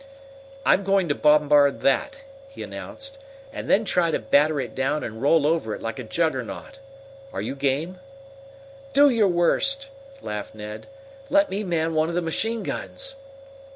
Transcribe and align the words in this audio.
"I'm 0.65 0.83
going 0.83 1.07
to 1.09 1.13
bombard 1.13 1.81
that," 1.81 2.23
he 2.49 2.63
announced, 2.63 3.19
and 3.53 3.69
then 3.69 3.85
try 3.85 4.09
to 4.09 4.17
batter 4.17 4.59
it 4.59 4.73
down 4.73 5.03
and 5.03 5.21
roll 5.21 5.45
over 5.45 5.75
it 5.75 5.81
like 5.83 5.99
a 5.99 6.03
Juggernaut. 6.03 6.79
Are 7.31 7.39
you 7.39 7.53
game?" 7.53 7.99
"Do 8.93 9.11
your 9.11 9.27
worst!" 9.27 9.89
laughed 10.23 10.55
Ned. 10.55 10.87
"Let 11.29 11.51
me 11.51 11.63
man 11.63 11.93
one 11.93 12.09
of 12.09 12.15
the 12.15 12.21
machine 12.23 12.63
guns!" 12.63 13.15